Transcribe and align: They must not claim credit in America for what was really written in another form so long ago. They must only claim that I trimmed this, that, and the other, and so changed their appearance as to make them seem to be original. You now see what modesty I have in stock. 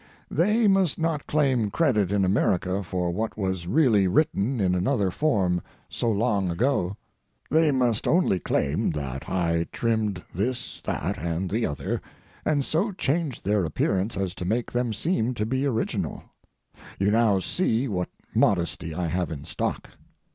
They 0.31 0.67
must 0.67 0.97
not 0.97 1.27
claim 1.27 1.69
credit 1.69 2.11
in 2.11 2.25
America 2.25 2.81
for 2.81 3.11
what 3.11 3.37
was 3.37 3.67
really 3.67 4.07
written 4.07 4.59
in 4.59 4.73
another 4.73 5.11
form 5.11 5.61
so 5.89 6.09
long 6.09 6.49
ago. 6.49 6.97
They 7.51 7.69
must 7.69 8.07
only 8.07 8.39
claim 8.39 8.89
that 8.93 9.29
I 9.29 9.67
trimmed 9.71 10.23
this, 10.33 10.81
that, 10.85 11.19
and 11.19 11.51
the 11.51 11.67
other, 11.67 12.01
and 12.43 12.65
so 12.65 12.91
changed 12.91 13.45
their 13.45 13.63
appearance 13.63 14.17
as 14.17 14.33
to 14.41 14.43
make 14.43 14.71
them 14.71 14.91
seem 14.91 15.35
to 15.35 15.45
be 15.45 15.67
original. 15.67 16.23
You 16.97 17.11
now 17.11 17.37
see 17.37 17.87
what 17.87 18.09
modesty 18.33 18.95
I 18.95 19.05
have 19.05 19.29
in 19.29 19.43
stock. 19.45 19.87